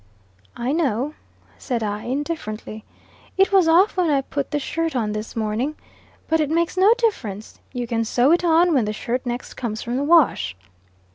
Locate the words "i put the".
4.09-4.57